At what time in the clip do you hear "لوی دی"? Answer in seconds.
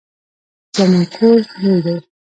1.61-1.95